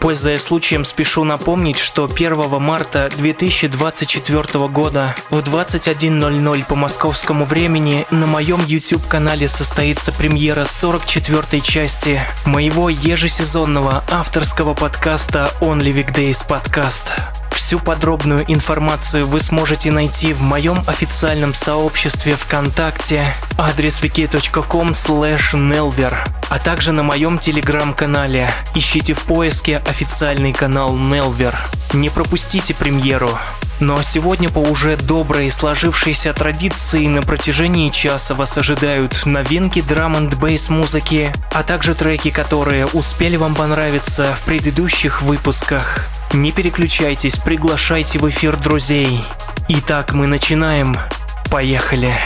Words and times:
Пользуясь 0.00 0.40
случаем, 0.40 0.86
спешу 0.86 1.24
напомнить, 1.24 1.78
что 1.78 2.06
1 2.06 2.58
марта 2.58 3.10
2024 3.18 4.68
года 4.68 5.14
в 5.28 5.40
21.00 5.40 6.64
по 6.64 6.74
московскому 6.74 7.44
времени 7.44 8.06
на 8.10 8.26
моем 8.26 8.60
YouTube-канале 8.66 9.46
состоится 9.46 10.10
премьера 10.10 10.64
44 10.64 11.60
части 11.60 12.22
моего 12.46 12.88
ежесезонного 12.88 14.02
авторского 14.10 14.72
подкаста 14.72 15.52
Only 15.60 15.92
Weekdays 15.92 16.46
Podcast. 16.48 17.39
Всю 17.50 17.78
подробную 17.78 18.44
информацию 18.48 19.26
вы 19.26 19.40
сможете 19.40 19.92
найти 19.92 20.32
в 20.32 20.42
моем 20.42 20.78
официальном 20.86 21.54
сообществе 21.54 22.34
ВКонтакте 22.34 23.34
адрес 23.58 24.00
wiki.com 24.02 24.88
nelver, 24.88 26.14
а 26.48 26.58
также 26.58 26.92
на 26.92 27.02
моем 27.02 27.38
телеграм-канале. 27.38 28.50
Ищите 28.74 29.14
в 29.14 29.20
поиске 29.22 29.78
официальный 29.78 30.52
канал 30.52 30.96
Nelver. 30.96 31.54
Не 31.92 32.08
пропустите 32.08 32.74
премьеру. 32.74 33.30
Но 33.80 34.02
сегодня 34.02 34.50
по 34.50 34.58
уже 34.58 34.96
доброй 34.96 35.50
сложившейся 35.50 36.34
традиции 36.34 37.06
на 37.06 37.22
протяжении 37.22 37.88
часа 37.88 38.34
вас 38.34 38.58
ожидают 38.58 39.24
новинки 39.24 39.80
драм 39.80 40.16
н 40.16 40.28
бейс 40.28 40.68
музыки, 40.68 41.32
а 41.52 41.62
также 41.62 41.94
треки, 41.94 42.30
которые 42.30 42.86
успели 42.86 43.36
вам 43.36 43.54
понравиться 43.54 44.34
в 44.36 44.42
предыдущих 44.42 45.22
выпусках. 45.22 46.10
Не 46.32 46.52
переключайтесь, 46.52 47.36
приглашайте 47.38 48.20
в 48.20 48.28
эфир 48.28 48.56
друзей. 48.56 49.24
Итак, 49.68 50.12
мы 50.12 50.28
начинаем. 50.28 50.96
Поехали. 51.50 52.16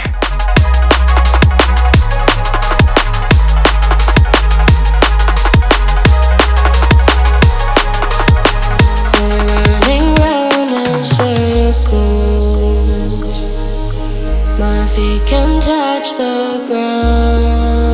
My 14.58 14.86
feet 14.86 15.27
can 15.27 15.61
touch 15.61 16.14
the 16.16 16.64
ground. 16.68 17.94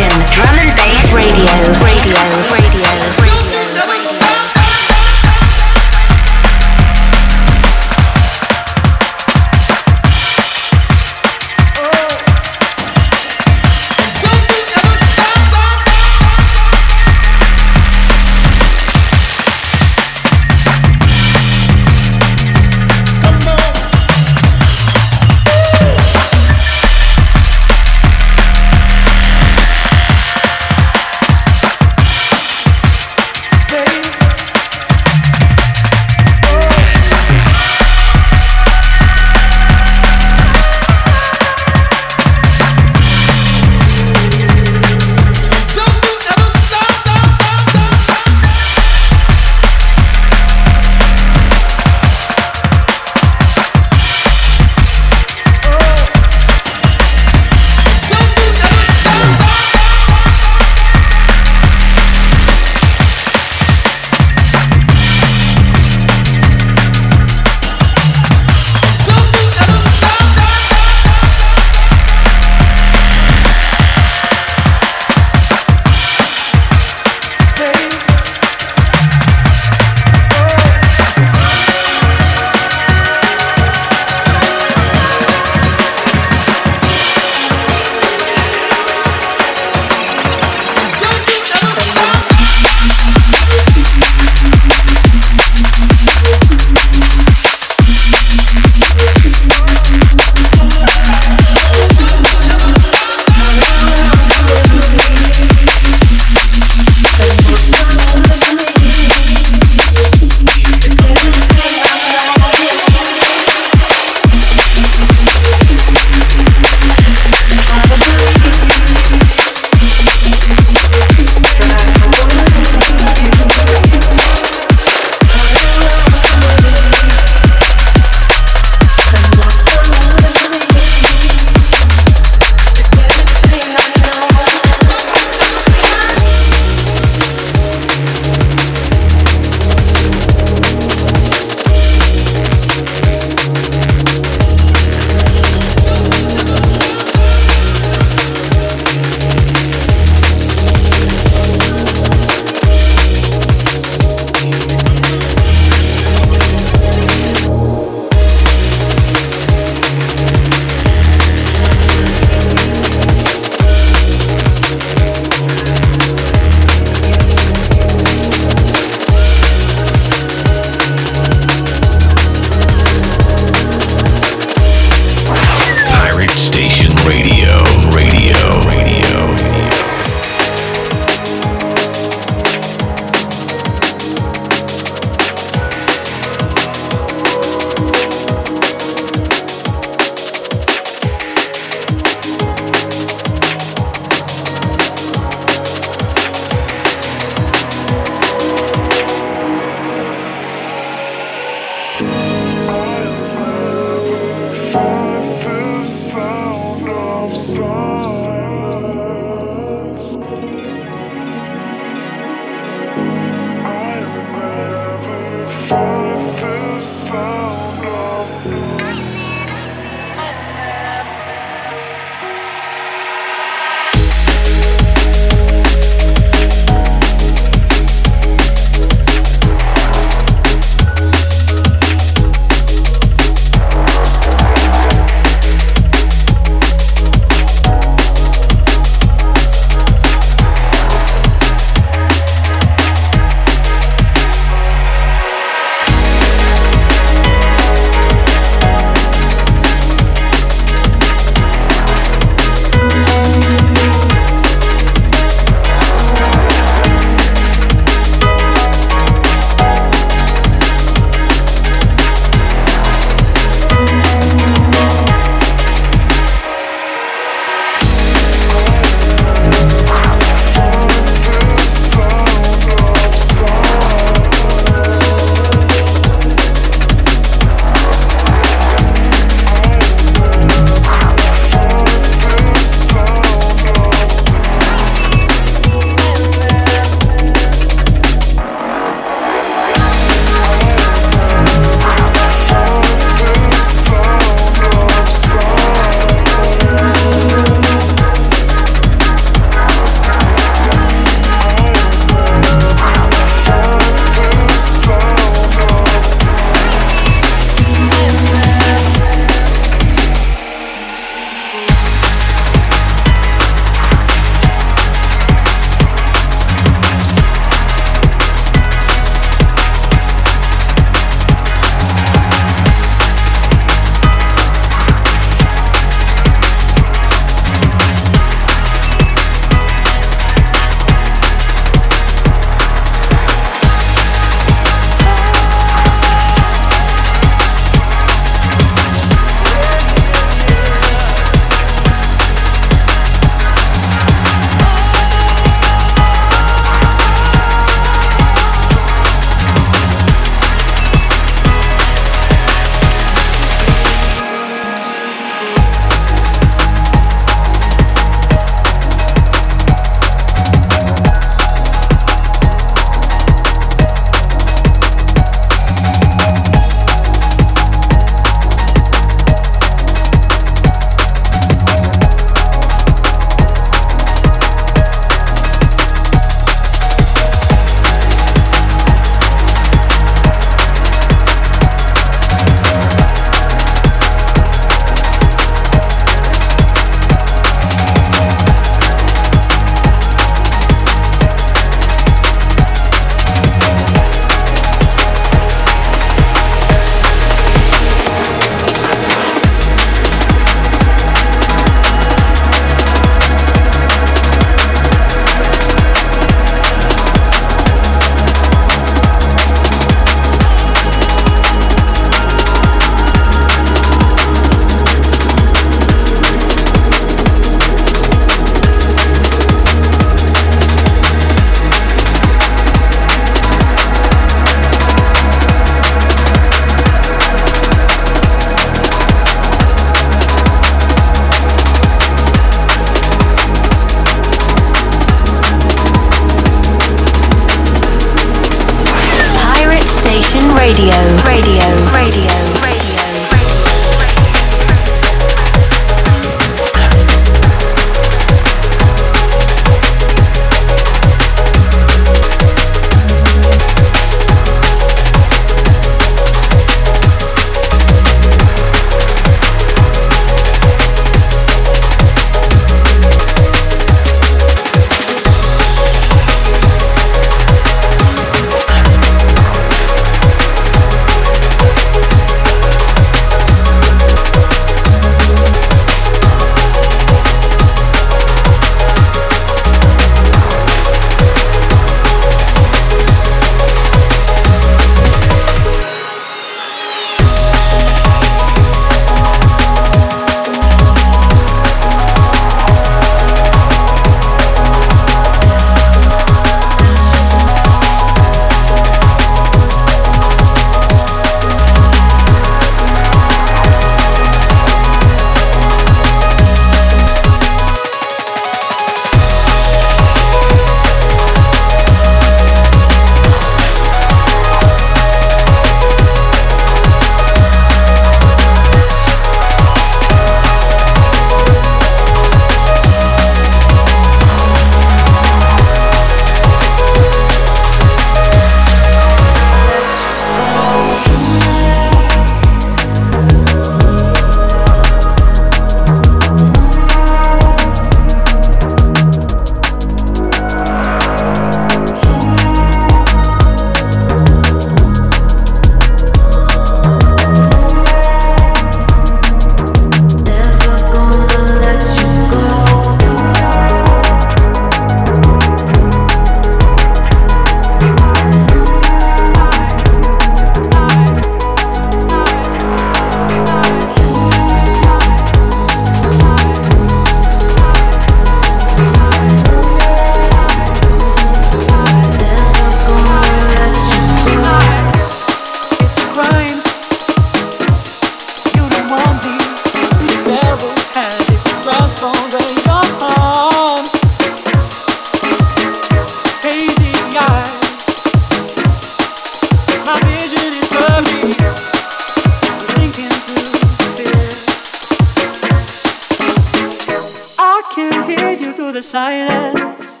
silence. 598.90 600.00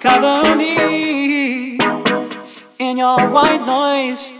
Cover 0.00 0.56
me 0.56 1.78
in 2.80 2.96
your 2.96 3.30
white 3.30 3.64
noise. 3.64 4.39